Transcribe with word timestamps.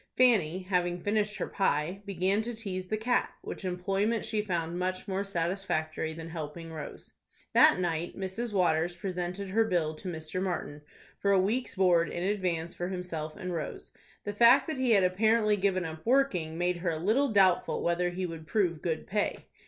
Fanny, 0.17 0.63
having 0.63 0.99
finished 0.99 1.35
her 1.37 1.45
pie, 1.47 2.01
began 2.07 2.41
to 2.41 2.55
tease 2.55 2.87
the 2.87 2.97
cat, 2.97 3.35
which 3.43 3.63
employment 3.63 4.25
she 4.25 4.41
found 4.41 4.79
much 4.79 5.07
more 5.07 5.23
satisfactory 5.23 6.11
than 6.11 6.29
helping 6.29 6.71
Rose. 6.73 7.13
That 7.53 7.77
night 7.79 8.17
Mrs. 8.17 8.51
Waters 8.51 8.95
presented 8.95 9.49
her 9.49 9.63
bill 9.63 9.93
to 9.93 10.07
Mr. 10.09 10.41
Martin 10.41 10.81
for 11.19 11.29
a 11.31 11.39
week's 11.39 11.75
board 11.75 12.09
in 12.09 12.23
advance 12.23 12.73
for 12.73 12.87
himself 12.87 13.35
and 13.35 13.53
Rose. 13.53 13.91
The 14.23 14.33
fact 14.33 14.65
that 14.65 14.77
he 14.77 14.89
had 14.93 15.03
apparently 15.03 15.55
given 15.55 15.85
up 15.85 16.03
working 16.03 16.57
made 16.57 16.77
her 16.77 16.89
a 16.89 16.97
little 16.97 17.29
doubtful 17.29 17.83
whether 17.83 18.09
he 18.09 18.25
would 18.25 18.47
prove 18.47 18.81
good 18.81 19.05
pay. 19.05 19.45